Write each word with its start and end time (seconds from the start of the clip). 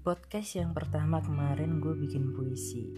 podcast 0.00 0.56
yang 0.56 0.72
pertama 0.72 1.20
kemarin 1.20 1.76
gue 1.76 1.92
bikin 1.92 2.32
puisi. 2.32 2.88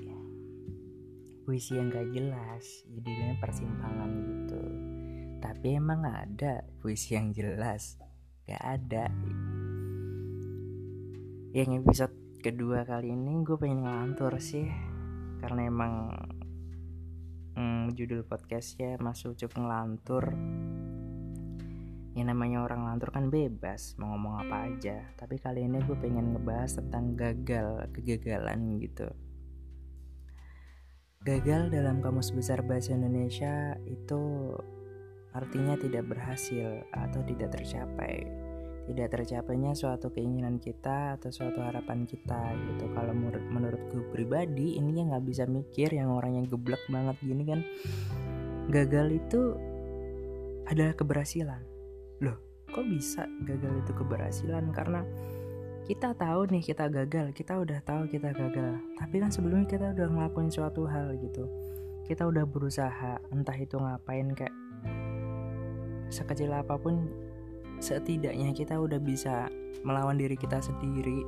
Puisi 1.43 1.75
yang 1.75 1.91
gak 1.91 2.14
jelas 2.14 2.86
Judulnya 2.86 3.35
persimpangan 3.43 4.11
gitu. 4.23 4.62
Tapi 5.43 5.68
emang 5.75 6.07
ada 6.07 6.62
puisi 6.79 7.18
yang 7.18 7.35
jelas 7.35 7.99
Gak 8.46 8.62
ada. 8.62 9.11
Yang 11.50 11.82
episode 11.82 12.14
kedua 12.39 12.86
kali 12.86 13.11
ini 13.11 13.43
gue 13.43 13.59
pengen 13.59 13.82
ngelantur 13.82 14.39
sih 14.39 14.71
Karena 15.43 15.66
emang 15.66 15.93
hmm, 17.59 17.98
Judul 17.98 18.23
podcastnya 18.23 18.95
masuk 19.03 19.34
cukup 19.34 19.67
ngelantur 19.67 20.39
yang 22.12 22.29
namanya 22.29 22.61
orang 22.68 22.84
lantur 22.84 23.08
kan 23.08 23.32
bebas 23.32 23.96
mau 23.96 24.12
ngomong 24.12 24.44
apa 24.44 24.68
aja. 24.68 25.00
Tapi 25.16 25.40
kali 25.40 25.64
ini 25.64 25.80
gue 25.80 25.96
pengen 25.96 26.36
ngebahas 26.36 26.76
tentang 26.76 27.16
gagal 27.16 27.89
kegagalan 27.96 28.76
gitu. 28.84 29.08
Gagal 31.25 31.72
dalam 31.72 32.05
kamus 32.05 32.34
besar 32.36 32.61
bahasa 32.67 32.92
Indonesia 32.92 33.78
itu 33.89 34.53
artinya 35.33 35.78
tidak 35.80 36.05
berhasil 36.12 36.84
atau 36.92 37.20
tidak 37.25 37.56
tercapai. 37.56 38.28
Tidak 38.83 39.08
tercapainya 39.08 39.72
suatu 39.72 40.11
keinginan 40.11 40.58
kita 40.58 41.17
atau 41.17 41.31
suatu 41.33 41.64
harapan 41.64 42.05
kita 42.05 42.53
gitu. 42.53 42.92
Kalau 42.92 43.14
menurut 43.17 43.44
menurut 43.48 43.83
gue 43.89 44.05
pribadi 44.12 44.77
ini 44.77 45.00
yang 45.00 45.17
nggak 45.17 45.25
bisa 45.25 45.48
mikir 45.48 45.89
yang 45.97 46.12
orang 46.12 46.36
yang 46.36 46.47
geblek 46.50 46.83
banget 46.92 47.17
gini 47.25 47.42
kan. 47.47 47.61
Gagal 48.69 49.06
itu 49.17 49.41
adalah 50.67 50.92
keberhasilan 50.98 51.72
loh 52.23 52.39
kok 52.73 52.87
bisa 52.89 53.28
gagal 53.45 53.84
itu 53.84 53.92
keberhasilan? 53.92 54.73
Karena 54.73 55.05
kita 55.83 56.15
tahu 56.15 56.47
nih 56.48 56.62
kita 56.62 56.87
gagal. 56.89 57.34
Kita 57.34 57.59
udah 57.59 57.78
tahu 57.83 58.06
kita 58.09 58.31
gagal. 58.33 58.78
Tapi 58.97 59.17
kan 59.19 59.31
sebelumnya 59.34 59.67
kita 59.67 59.92
udah 59.92 60.09
ngelakuin 60.09 60.48
suatu 60.48 60.87
hal 60.87 61.19
gitu. 61.19 61.45
Kita 62.06 62.27
udah 62.27 62.47
berusaha 62.47 63.19
entah 63.34 63.59
itu 63.59 63.77
ngapain 63.78 64.31
kayak 64.33 64.55
sekecil 66.12 66.53
apa 66.53 66.77
pun 66.77 67.09
setidaknya 67.83 68.53
kita 68.55 68.78
udah 68.78 69.00
bisa 69.00 69.48
melawan 69.83 70.20
diri 70.20 70.39
kita 70.39 70.61
sendiri 70.62 71.25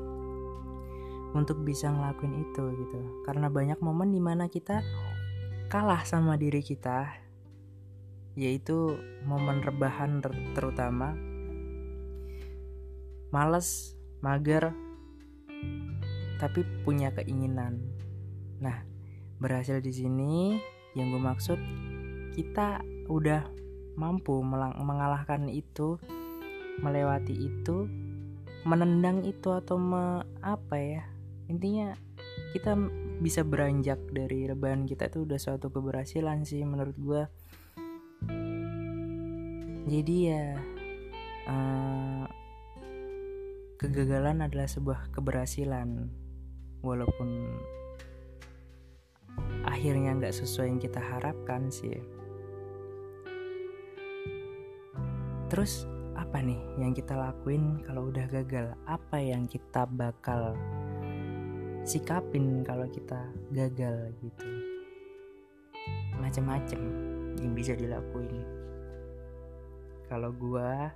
untuk 1.34 1.66
bisa 1.66 1.90
ngelakuin 1.90 2.46
itu 2.46 2.64
gitu. 2.78 3.00
Karena 3.26 3.50
banyak 3.50 3.82
momen 3.82 4.14
di 4.14 4.22
mana 4.22 4.46
kita 4.46 4.80
kalah 5.66 6.06
sama 6.06 6.38
diri 6.38 6.62
kita 6.62 7.23
yaitu 8.34 8.98
momen 9.22 9.62
rebahan 9.62 10.18
ter 10.18 10.34
terutama 10.58 11.14
males, 13.34 13.98
mager, 14.22 14.70
tapi 16.38 16.62
punya 16.86 17.10
keinginan. 17.10 17.82
Nah, 18.62 18.86
berhasil 19.42 19.82
di 19.82 19.90
sini 19.90 20.62
yang 20.94 21.10
gue 21.10 21.18
maksud 21.18 21.58
kita 22.38 22.78
udah 23.10 23.42
mampu 23.98 24.38
mengalahkan 24.78 25.50
itu, 25.50 25.98
melewati 26.78 27.34
itu, 27.34 27.90
menendang 28.62 29.26
itu 29.26 29.50
atau 29.50 29.82
me, 29.82 30.22
apa 30.38 30.76
ya? 30.78 31.02
Intinya 31.50 31.94
kita 32.54 32.78
bisa 33.18 33.42
beranjak 33.42 33.98
dari 34.14 34.46
rebahan 34.46 34.86
kita 34.86 35.10
itu 35.10 35.26
udah 35.26 35.38
suatu 35.38 35.74
keberhasilan 35.74 36.46
sih 36.46 36.62
menurut 36.62 36.94
gue 36.98 37.22
jadi 39.84 40.16
ya 40.32 40.44
uh, 41.44 42.24
kegagalan 43.76 44.40
adalah 44.40 44.64
sebuah 44.64 45.12
keberhasilan. 45.12 46.08
Walaupun 46.80 47.28
akhirnya 49.64 50.16
nggak 50.16 50.36
sesuai 50.36 50.72
yang 50.72 50.80
kita 50.80 51.00
harapkan 51.00 51.68
sih. 51.68 52.00
Terus 55.52 55.84
apa 56.16 56.40
nih 56.40 56.60
yang 56.80 56.96
kita 56.96 57.12
lakuin 57.12 57.84
kalau 57.84 58.08
udah 58.08 58.24
gagal? 58.32 58.72
Apa 58.88 59.20
yang 59.20 59.44
kita 59.44 59.84
bakal 59.84 60.56
sikapin 61.84 62.64
kalau 62.64 62.88
kita 62.88 63.20
gagal 63.52 64.16
gitu? 64.24 64.48
Macem-macem 66.16 67.03
yang 67.40 67.52
bisa 67.56 67.74
dilakuin. 67.74 68.44
Kalau 70.10 70.30
gua 70.34 70.92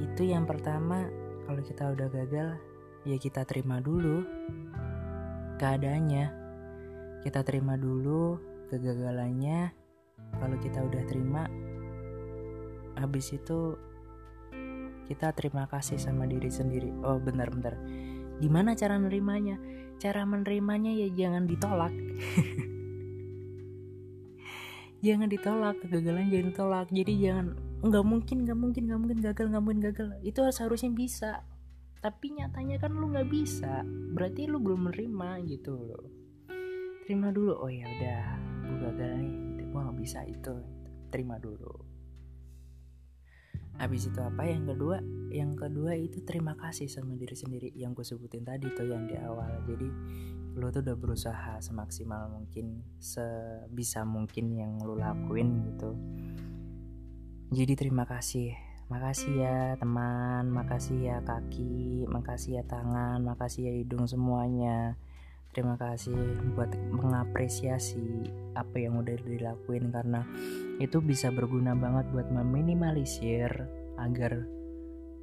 itu 0.00 0.22
yang 0.28 0.48
pertama 0.48 1.08
kalau 1.44 1.60
kita 1.60 1.92
udah 1.92 2.08
gagal 2.08 2.56
ya 3.04 3.16
kita 3.20 3.44
terima 3.44 3.82
dulu 3.82 4.24
keadaannya. 5.60 6.38
Kita 7.20 7.44
terima 7.44 7.76
dulu 7.76 8.40
kegagalannya. 8.72 9.76
Kalau 10.40 10.56
kita 10.62 10.80
udah 10.80 11.02
terima 11.04 11.42
habis 12.96 13.32
itu 13.32 13.76
kita 15.10 15.34
terima 15.34 15.66
kasih 15.66 15.98
sama 15.98 16.24
diri 16.24 16.48
sendiri. 16.48 16.94
Oh 17.04 17.18
bentar-bentar 17.18 17.76
gimana 18.40 18.72
cara 18.72 18.96
menerimanya 18.96 19.60
cara 20.00 20.24
menerimanya 20.24 20.96
ya 20.96 21.12
jangan 21.12 21.44
ditolak 21.44 21.92
jangan 25.00 25.28
ditolak 25.28 25.76
kegagalan 25.84 26.28
jangan 26.30 26.46
ditolak. 26.52 26.86
Jadi 26.92 27.12
jangan 27.20 27.46
nggak 27.80 28.04
mungkin 28.04 28.36
nggak 28.44 28.58
mungkin 28.58 28.82
nggak 28.88 29.00
mungkin 29.00 29.18
gagal 29.20 29.46
nggak 29.50 29.64
mungkin 29.64 29.82
gagal. 29.92 30.08
Itu 30.24 30.40
seharusnya 30.48 30.92
bisa. 30.92 31.32
Tapi 32.00 32.32
nyatanya 32.32 32.80
kan 32.80 32.96
lu 32.96 33.12
nggak 33.12 33.28
bisa. 33.28 33.84
Berarti 34.16 34.48
lu 34.48 34.56
belum 34.60 34.88
menerima 34.88 35.28
gitu 35.50 35.76
loh. 35.76 36.06
Terima 37.04 37.28
dulu. 37.34 37.60
Oh 37.60 37.68
ya 37.68 37.84
udah 37.84 38.24
gue 38.64 38.76
gagal 38.88 39.12
nih. 39.20 39.34
Gue 39.68 39.80
nggak 39.80 39.98
bisa 40.00 40.18
itu. 40.24 40.54
Terima 41.10 41.36
dulu 41.42 41.89
habis 43.80 44.12
itu 44.12 44.20
apa? 44.20 44.44
Yang 44.44 44.76
kedua 44.76 44.96
yang 45.30 45.54
kedua 45.54 45.94
itu 45.94 46.20
terima 46.26 46.58
kasih 46.58 46.90
sama 46.90 47.14
diri 47.14 47.38
sendiri 47.38 47.70
yang 47.78 47.94
gue 47.94 48.02
sebutin 48.02 48.44
tadi 48.44 48.68
tuh 48.76 48.84
yang 48.84 49.08
di 49.08 49.16
awal. 49.16 49.64
Jadi 49.64 49.88
lo 50.58 50.68
tuh 50.68 50.84
udah 50.84 50.96
berusaha 50.98 51.62
semaksimal 51.64 52.28
mungkin 52.28 52.84
sebisa 53.00 54.04
mungkin 54.04 54.52
yang 54.52 54.72
lo 54.84 54.98
lakuin 54.98 55.64
gitu. 55.72 55.90
Jadi 57.56 57.72
terima 57.78 58.04
kasih. 58.04 58.52
Makasih 58.90 59.32
ya 59.38 59.58
teman 59.78 60.50
makasih 60.50 60.98
ya 60.98 61.16
kaki 61.22 62.10
makasih 62.10 62.58
ya 62.58 62.62
tangan 62.66 63.22
makasih 63.22 63.70
ya 63.70 63.72
hidung 63.78 64.10
semuanya 64.10 64.98
terima 65.50 65.74
kasih 65.74 66.14
buat 66.54 66.70
mengapresiasi 66.94 68.30
apa 68.54 68.76
yang 68.78 69.02
udah 69.02 69.18
dilakuin 69.18 69.90
karena 69.90 70.22
itu 70.78 71.02
bisa 71.02 71.34
berguna 71.34 71.74
banget 71.74 72.06
buat 72.14 72.30
meminimalisir 72.30 73.50
agar 73.98 74.46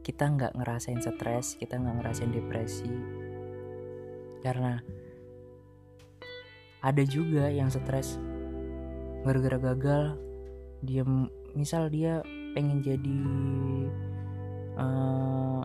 kita 0.03 0.27
nggak 0.27 0.55
ngerasain 0.55 0.99
stres 0.99 1.55
kita 1.59 1.79
nggak 1.79 2.03
ngerasain 2.03 2.31
depresi. 2.31 2.91
Karena 4.43 4.79
ada 6.83 7.03
juga 7.03 7.51
yang 7.51 7.67
stres 7.67 8.15
gara-gara 9.25 9.59
gagal 9.59 10.15
dia 10.85 11.03
misal 11.57 11.89
dia 11.89 12.21
pengen 12.53 12.79
jadi 12.85 13.21
uh, 14.77 15.61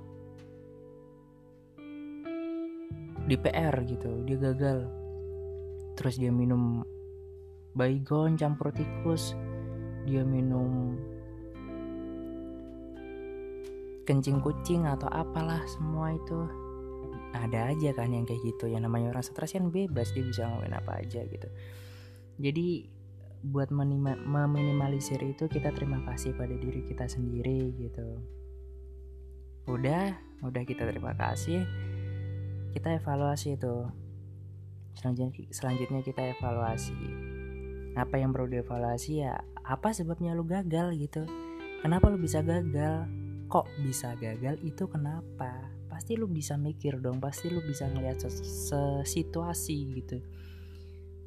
di 3.27 3.37
PR 3.39 3.75
gitu 3.87 4.23
dia 4.27 4.39
gagal. 4.39 4.89
Terus 5.95 6.19
dia 6.19 6.33
minum 6.33 6.83
baygon 7.73 8.35
campur 8.37 8.73
tikus 8.75 9.37
dia 10.03 10.27
minum 10.27 10.99
kencing 14.03 14.43
kucing 14.43 14.85
atau 14.87 15.07
apalah 15.09 15.63
semua 15.71 16.15
itu. 16.15 16.41
Ada 17.33 17.73
aja 17.73 17.97
kan 17.97 18.13
yang 18.13 18.29
kayak 18.29 18.45
gitu 18.45 18.69
yang 18.69 18.85
namanya 18.85 19.17
orang 19.17 19.25
stres 19.25 19.57
kan 19.57 19.73
bebas 19.73 20.13
dia 20.13 20.21
bisa 20.21 20.45
ngelakuin 20.45 20.77
apa 20.77 20.93
aja 21.01 21.21
gitu. 21.25 21.49
Jadi 22.37 22.85
buat 23.43 23.73
meminimalisir 23.75 25.19
itu 25.25 25.51
kita 25.51 25.75
terima 25.75 25.99
kasih 26.07 26.37
pada 26.37 26.53
diri 26.53 26.85
kita 26.85 27.09
sendiri 27.09 27.73
gitu. 27.81 28.21
Udah 29.71 30.13
udah 30.43 30.63
kita 30.67 30.85
terima 30.85 31.15
kasih 31.15 31.65
kita 32.73 32.97
evaluasi 32.97 33.61
itu. 33.61 33.87
Selanjutnya 34.97 35.49
selanjutnya 35.53 36.01
kita 36.05 36.23
evaluasi. 36.37 36.97
Apa 37.97 38.17
yang 38.17 38.33
perlu 38.33 38.49
dievaluasi? 38.49 39.25
Ya 39.25 39.45
apa 39.63 39.93
sebabnya 39.93 40.33
lu 40.33 40.49
gagal 40.49 40.97
gitu? 40.97 41.29
Kenapa 41.85 42.09
lu 42.09 42.17
bisa 42.17 42.41
gagal? 42.41 43.09
Kok 43.53 43.69
bisa 43.85 44.17
gagal? 44.17 44.57
Itu 44.65 44.89
kenapa? 44.89 45.69
Pasti 45.93 46.17
lu 46.17 46.25
bisa 46.25 46.57
mikir 46.57 47.01
dong. 47.05 47.21
Pasti 47.21 47.53
lu 47.53 47.61
bisa 47.61 47.89
ngeliat 47.93 48.21
situasi 49.05 49.77
gitu. 50.01 50.19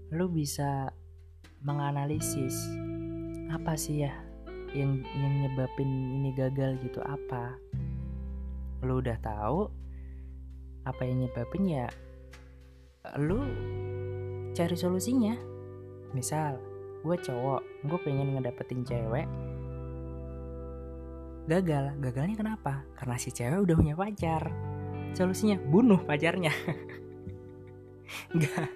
Lu 0.09 0.25
bisa 0.29 0.89
menganalisis 1.61 2.69
apa 3.53 3.77
sih 3.77 4.05
ya 4.05 4.13
yang 4.73 5.01
yang 5.01 5.33
nyebabin 5.45 6.21
ini 6.21 6.33
gagal 6.33 6.81
gitu? 6.81 7.01
Apa? 7.05 7.57
Lu 8.81 9.01
udah 9.01 9.17
tahu 9.21 9.84
apa 10.85 11.01
yang 11.03 11.25
nyebabin 11.25 11.65
ya 11.65 11.87
lu 13.21 13.41
cari 14.57 14.73
solusinya. 14.73 15.37
Misal 16.13 16.57
gue 17.05 17.17
cowok 17.21 17.61
gue 17.85 17.99
pengen 18.01 18.33
ngedapetin 18.37 18.81
cewek. 18.81 19.27
Gagal. 21.45 21.93
Gagalnya 22.01 22.35
kenapa? 22.37 22.81
Karena 22.97 23.15
si 23.21 23.29
cewek 23.29 23.61
udah 23.61 23.75
punya 23.77 23.93
pacar. 23.93 24.49
Solusinya 25.13 25.61
bunuh 25.61 26.01
pacarnya. 26.01 26.53
Nggak 28.37 28.69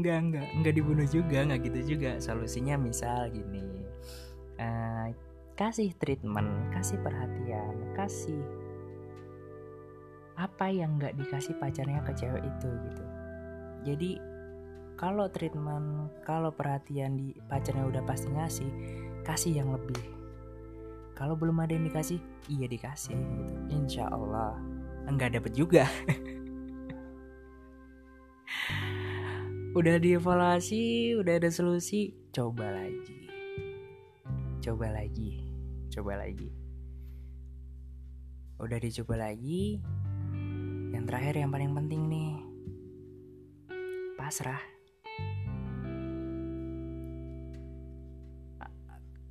nggak 0.00 0.18
nggak 0.24 0.46
nggak 0.60 0.74
dibunuh 0.74 1.04
juga 1.04 1.44
nggak 1.44 1.68
gitu 1.68 1.96
juga. 1.96 2.16
Solusinya 2.16 2.80
misal 2.80 3.28
gini 3.28 3.80
uh, 4.60 5.06
kasih 5.56 5.92
treatment 5.96 6.48
kasih 6.72 7.00
perhatian 7.00 7.74
kasih 7.96 8.40
apa 10.40 10.72
yang 10.72 10.96
nggak 10.96 11.20
dikasih 11.20 11.52
pacarnya 11.60 12.00
ke 12.00 12.16
cewek 12.16 12.40
itu 12.40 12.68
gitu. 12.88 13.04
Jadi 13.84 14.10
kalau 14.96 15.28
treatment 15.28 16.08
kalau 16.24 16.48
perhatian 16.48 17.20
di 17.20 17.36
pacarnya 17.44 17.84
udah 17.84 18.02
pasti 18.08 18.32
ngasih 18.32 18.70
kasih 19.20 19.60
yang 19.60 19.68
lebih. 19.76 20.00
Kalau 21.12 21.36
belum 21.36 21.60
ada 21.60 21.76
yang 21.76 21.84
dikasih 21.84 22.16
iya 22.48 22.64
dikasih 22.64 23.12
gitu. 23.12 23.54
Insya 23.68 24.08
Allah 24.08 24.56
nggak 25.04 25.36
dapet 25.36 25.52
juga. 25.52 25.84
Udah 29.70 30.02
dievaluasi 30.02 31.14
udah 31.14 31.38
ada 31.38 31.46
solusi 31.46 32.10
coba 32.34 32.74
lagi. 32.74 33.30
Coba 34.58 34.90
lagi 34.90 35.50
coba 35.90 36.22
lagi. 36.22 36.48
Udah 38.62 38.78
dicoba 38.78 39.18
lagi 39.18 39.82
yang 40.90 41.06
terakhir 41.06 41.38
yang 41.38 41.50
paling 41.54 41.70
penting 41.70 42.10
nih 42.10 42.32
pasrah. 44.18 44.60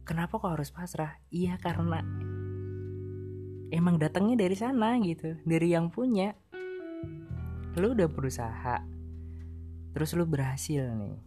Kenapa 0.07 0.41
kok 0.41 0.57
harus 0.57 0.73
pasrah? 0.73 1.21
Iya 1.29 1.61
karena 1.61 2.01
emang 3.69 4.01
datangnya 4.01 4.41
dari 4.41 4.57
sana 4.57 4.97
gitu 5.03 5.37
dari 5.45 5.69
yang 5.69 5.93
punya. 5.93 6.33
Lu 7.77 7.93
udah 7.93 8.09
berusaha 8.09 8.81
terus 9.93 10.17
lu 10.17 10.25
berhasil 10.25 10.89
nih. 10.89 11.19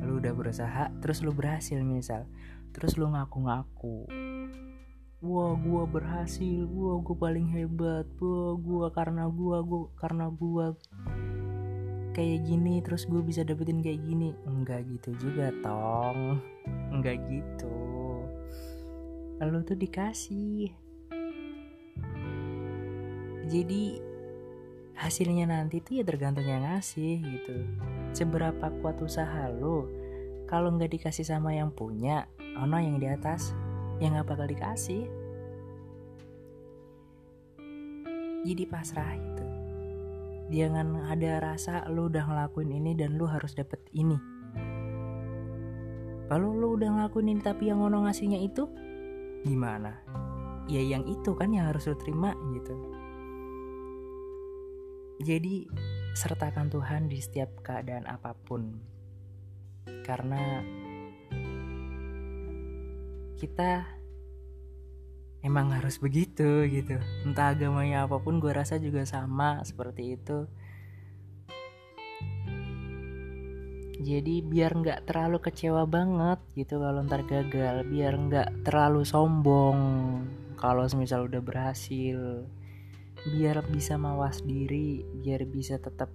Lu 0.00 0.22
udah 0.22 0.32
berusaha 0.32 0.88
terus 1.04 1.20
lu 1.20 1.36
berhasil 1.36 1.76
misal 1.84 2.24
terus 2.72 2.96
lu 2.96 3.12
ngaku-ngaku 3.12 4.08
wah 5.22 5.54
gua 5.54 5.86
berhasil. 5.86 6.66
Wah 6.66 6.98
gua 7.00 7.16
paling 7.16 7.48
hebat. 7.54 8.04
Wah 8.18 8.58
gua 8.58 8.86
karena 8.90 9.30
gua 9.30 9.62
gua 9.62 9.86
karena 9.96 10.26
gua 10.28 10.74
kayak 12.12 12.44
gini 12.44 12.84
terus 12.84 13.08
gue 13.08 13.24
bisa 13.24 13.40
dapetin 13.40 13.80
kayak 13.80 14.04
gini. 14.04 14.36
Enggak 14.44 14.84
gitu 14.84 15.16
juga 15.16 15.48
tong 15.64 16.42
enggak 16.92 17.24
gitu. 17.30 17.72
Lalu 19.40 19.58
tuh 19.64 19.78
dikasih. 19.80 20.68
Jadi 23.48 23.82
hasilnya 24.92 25.50
nanti 25.50 25.80
tuh 25.80 25.98
ya 25.98 26.04
tergantung 26.04 26.44
yang 26.44 26.68
ngasih 26.68 27.18
gitu. 27.24 27.56
Seberapa 28.12 28.68
kuat 28.84 29.00
usaha 29.00 29.48
lo 29.48 29.88
kalau 30.46 30.68
nggak 30.76 31.00
dikasih 31.00 31.24
sama 31.24 31.56
yang 31.56 31.72
punya 31.72 32.28
ono 32.60 32.76
yang 32.76 33.00
di 33.00 33.08
atas 33.08 33.56
yang 34.02 34.18
nggak 34.18 34.34
bakal 34.34 34.46
dikasih. 34.50 35.06
Jadi 38.42 38.64
pasrah 38.66 39.14
itu. 39.14 39.46
Jangan 40.50 41.06
ada 41.06 41.38
rasa 41.38 41.86
lu 41.86 42.10
udah 42.10 42.26
ngelakuin 42.26 42.74
ini 42.74 42.98
dan 42.98 43.14
lu 43.14 43.30
harus 43.30 43.54
dapet 43.54 43.78
ini. 43.94 44.18
Kalau 46.26 46.50
lu 46.50 46.74
udah 46.74 46.90
ngelakuin 46.90 47.30
ini 47.30 47.40
tapi 47.46 47.70
yang 47.70 47.78
ono 47.78 48.02
ngasihnya 48.02 48.42
itu 48.42 48.66
gimana? 49.46 50.02
Ya 50.66 50.82
yang 50.82 51.06
itu 51.06 51.38
kan 51.38 51.54
yang 51.54 51.70
harus 51.70 51.86
lu 51.86 51.94
terima 51.94 52.34
gitu. 52.58 52.74
Jadi 55.22 55.70
sertakan 56.18 56.66
Tuhan 56.66 57.06
di 57.06 57.22
setiap 57.22 57.62
keadaan 57.62 58.10
apa 58.10 58.34
pun. 58.34 58.82
Karena 60.02 60.66
kita 63.42 63.82
emang 65.42 65.74
harus 65.74 65.98
begitu 65.98 66.62
gitu. 66.70 67.02
Entah 67.26 67.50
agamanya 67.50 68.06
apa 68.06 68.22
pun 68.22 68.38
gue 68.38 68.54
rasa 68.54 68.78
juga 68.78 69.02
sama 69.02 69.58
seperti 69.66 70.14
itu. 70.14 70.46
Jadi 74.02 74.42
biar 74.46 74.78
nggak 74.78 75.10
terlalu 75.10 75.42
kecewa 75.42 75.86
banget 75.90 76.38
gitu 76.54 76.78
kalau 76.78 77.02
ntar 77.02 77.26
gagal. 77.26 77.82
Biar 77.90 78.14
nggak 78.14 78.62
terlalu 78.62 79.02
sombong 79.02 79.78
kalau 80.54 80.86
misal 80.94 81.26
udah 81.26 81.42
berhasil. 81.42 82.46
Biar 83.26 83.58
bisa 83.74 83.98
mawas 83.98 84.42
diri 84.46 85.02
biar 85.02 85.46
bisa 85.50 85.82
tetap 85.82 86.14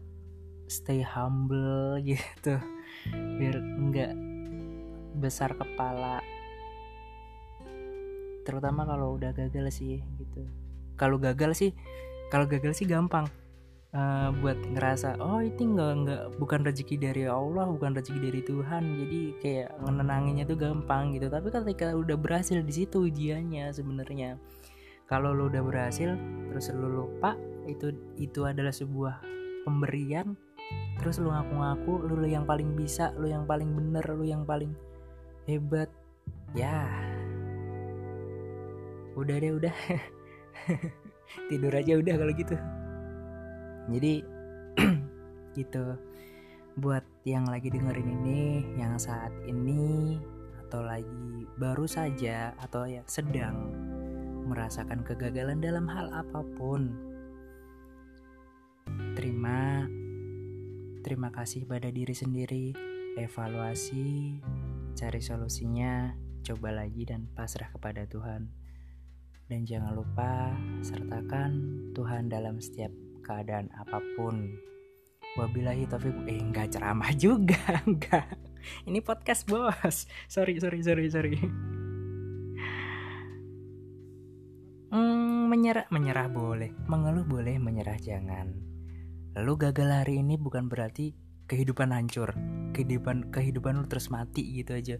stay 0.72 1.04
humble 1.04 2.00
gitu. 2.08 2.56
Biar 3.12 3.60
nggak 3.60 4.14
besar 5.20 5.52
kepala 5.56 6.37
terutama 8.48 8.88
kalau 8.88 9.20
udah 9.20 9.36
gagal 9.36 9.68
sih 9.76 10.00
gitu. 10.16 10.48
Kalau 10.96 11.20
gagal 11.20 11.52
sih 11.52 11.76
kalau 12.32 12.48
gagal 12.48 12.72
sih 12.80 12.88
gampang. 12.88 13.28
Uh, 13.96 14.36
buat 14.44 14.60
ngerasa 14.76 15.16
oh 15.24 15.40
itu 15.40 15.64
nggak 15.64 15.92
nggak 16.04 16.24
bukan 16.44 16.60
rezeki 16.68 17.00
dari 17.00 17.24
Allah 17.24 17.68
bukan 17.68 17.92
rezeki 17.92 18.20
dari 18.24 18.42
Tuhan. 18.48 18.84
Jadi 19.04 19.20
kayak 19.44 19.70
menenanginya 19.84 20.48
tuh 20.48 20.56
gampang 20.56 21.12
gitu. 21.12 21.28
Tapi 21.28 21.52
ketika 21.52 21.92
udah 21.92 22.16
berhasil 22.16 22.64
di 22.64 22.74
situ 22.74 23.12
ujiannya 23.12 23.68
sebenarnya. 23.76 24.40
Kalau 25.08 25.32
lo 25.32 25.48
udah 25.48 25.64
berhasil 25.64 26.16
terus 26.52 26.68
lo 26.76 26.88
lupa 26.88 27.36
itu 27.68 27.96
itu 28.20 28.48
adalah 28.48 28.72
sebuah 28.72 29.24
pemberian. 29.64 30.36
Terus 31.00 31.24
lu 31.24 31.32
ngaku-ngaku 31.32 32.12
lu 32.12 32.28
yang 32.28 32.44
paling 32.44 32.76
bisa 32.76 33.16
lu 33.16 33.32
yang 33.32 33.48
paling 33.48 33.72
bener 33.72 34.04
lu 34.12 34.28
yang 34.28 34.44
paling 34.44 34.76
hebat. 35.48 35.88
Ya 36.52 36.92
udah 39.18 39.36
deh 39.42 39.54
udah. 39.58 39.76
Tidur 41.50 41.74
aja 41.74 41.94
udah 41.98 42.16
kalau 42.16 42.34
gitu. 42.38 42.56
Jadi 43.90 44.14
gitu. 45.58 45.98
Buat 46.78 47.02
yang 47.26 47.50
lagi 47.50 47.74
dengerin 47.74 48.22
ini 48.22 48.42
yang 48.78 49.02
saat 49.02 49.34
ini 49.50 50.22
atau 50.62 50.86
lagi 50.86 51.50
baru 51.58 51.90
saja 51.90 52.54
atau 52.62 52.86
ya 52.86 53.02
sedang 53.10 53.74
merasakan 54.46 55.02
kegagalan 55.02 55.58
dalam 55.58 55.90
hal 55.90 56.08
apa 56.14 56.46
pun 56.56 56.94
terima 59.18 59.84
terima 61.02 61.34
kasih 61.34 61.66
pada 61.66 61.90
diri 61.90 62.14
sendiri. 62.14 62.66
Evaluasi 63.18 64.38
cari 64.94 65.22
solusinya 65.26 66.14
coba 66.46 66.70
lagi 66.70 67.02
dan 67.10 67.26
pasrah 67.34 67.74
kepada 67.74 68.06
Tuhan 68.06 68.67
dan 69.48 69.64
jangan 69.64 69.96
lupa 69.96 70.52
sertakan 70.84 71.52
Tuhan 71.96 72.28
dalam 72.28 72.60
setiap 72.60 72.92
keadaan 73.24 73.72
apa 73.80 74.04
pun. 74.20 74.60
Wabillahi 75.40 75.88
taufik 75.88 76.16
eh 76.28 76.40
enggak 76.40 76.76
ceramah 76.76 77.12
juga 77.16 77.60
enggak. 77.88 78.28
Ini 78.84 79.00
podcast 79.00 79.48
bos. 79.48 80.04
Sorry 80.28 80.60
sorry 80.60 80.84
sorry 80.84 81.08
sorry. 81.08 81.40
Hmm, 84.88 85.52
menyerah 85.52 85.88
menyerah 85.92 86.28
boleh, 86.32 86.72
mengeluh 86.88 87.28
boleh, 87.28 87.56
menyerah 87.60 88.00
jangan. 88.00 88.52
Lalu 89.36 89.54
gagal 89.70 89.90
hari 90.04 90.24
ini 90.24 90.36
bukan 90.36 90.68
berarti 90.68 91.16
kehidupan 91.48 91.96
hancur, 91.96 92.36
kehidupan 92.76 93.32
kehidupan 93.32 93.80
lu 93.80 93.88
terus 93.88 94.12
mati 94.12 94.44
gitu 94.60 94.76
aja 94.76 95.00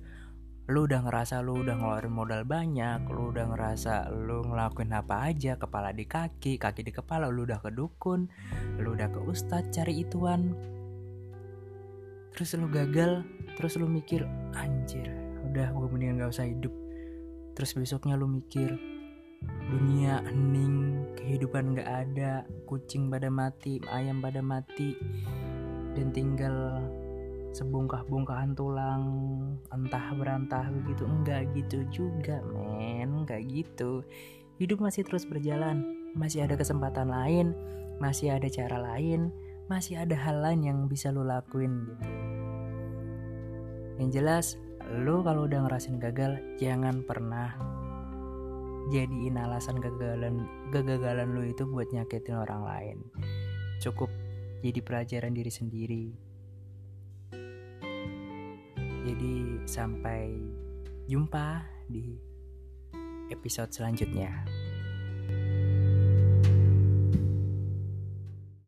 lu 0.68 0.84
udah 0.84 1.00
ngerasa 1.08 1.40
lu 1.40 1.64
udah 1.64 1.80
ngeluarin 1.80 2.12
modal 2.12 2.44
banyak 2.44 3.00
lu 3.08 3.32
udah 3.32 3.56
ngerasa 3.56 4.12
lu 4.12 4.44
ngelakuin 4.44 4.92
apa 4.92 5.32
aja 5.32 5.56
kepala 5.56 5.96
di 5.96 6.04
kaki 6.04 6.60
kaki 6.60 6.84
di 6.84 6.92
kepala 6.92 7.32
lu 7.32 7.48
udah 7.48 7.64
ke 7.64 7.72
dukun 7.72 8.28
lu 8.76 8.92
udah 8.92 9.08
ke 9.08 9.20
ustadz 9.24 9.72
cari 9.72 10.04
ituan. 10.04 10.52
Terus 12.36 12.54
lu 12.60 12.68
gagal 12.68 13.24
terus 13.56 13.80
lu 13.80 13.88
mikir 13.88 14.28
anjir 14.60 15.08
udah 15.48 15.72
gue 15.72 15.88
mendingan 15.88 16.28
gak 16.28 16.36
usah 16.36 16.46
hidup. 16.52 16.76
Terus 17.56 17.72
besoknya 17.74 18.20
lu 18.20 18.28
mikir 18.28 18.76
dunia 19.72 20.20
hening 20.28 21.08
kehidupan 21.16 21.80
gak 21.80 22.12
ada 22.12 22.44
kucing 22.68 23.08
pada 23.08 23.32
mati 23.32 23.80
ayam 23.88 24.20
pada 24.20 24.44
mati 24.44 25.00
dan 25.96 26.12
tinggal 26.12 26.84
sebungkah-bungkahan 27.58 28.54
tulang 28.54 29.04
entah 29.74 30.14
berantah 30.14 30.70
begitu 30.70 31.10
enggak 31.10 31.50
gitu 31.58 31.82
juga 31.90 32.46
men 32.54 33.26
enggak 33.26 33.42
gitu. 33.50 34.06
Hidup 34.62 34.86
masih 34.86 35.02
terus 35.02 35.26
berjalan 35.26 35.82
masih 36.14 36.46
ada 36.46 36.54
kesempatan 36.54 37.10
lain 37.10 37.58
masih 37.98 38.38
ada 38.38 38.46
cara 38.46 38.78
lain 38.78 39.34
masih 39.66 39.98
ada 39.98 40.14
hal 40.14 40.38
lain 40.40 40.62
yang 40.62 40.80
bisa 40.86 41.10
lo 41.10 41.26
lakuin 41.26 41.90
gitu. 41.90 42.10
Yang 43.98 44.10
jelas 44.14 44.46
lo 45.02 45.26
kalau 45.26 45.50
udah 45.50 45.66
ngerasin 45.66 45.98
gagal 45.98 46.38
jangan 46.62 47.02
pernah 47.02 47.58
jadiin 48.94 49.36
alasan 49.36 49.82
kegagalan 49.82 50.46
kegagalan 50.70 51.34
lo 51.34 51.44
itu 51.44 51.66
buat 51.66 51.90
nyakitin 51.90 52.38
orang 52.38 52.62
lain. 52.64 52.98
Cukup 53.82 54.14
jadi 54.62 54.80
pelajaran 54.82 55.34
diri 55.34 55.52
sendiri 55.54 56.27
jadi 59.08 59.64
sampai 59.64 60.36
jumpa 61.08 61.64
di 61.88 62.20
episode 63.32 63.72
selanjutnya 63.72 64.44